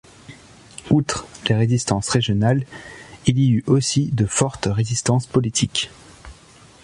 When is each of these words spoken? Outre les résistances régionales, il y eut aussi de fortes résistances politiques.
Outre 0.89 1.27
les 1.47 1.53
résistances 1.53 2.09
régionales, 2.09 2.65
il 3.27 3.37
y 3.37 3.51
eut 3.51 3.63
aussi 3.67 4.07
de 4.11 4.25
fortes 4.25 4.65
résistances 4.65 5.27
politiques. 5.27 5.91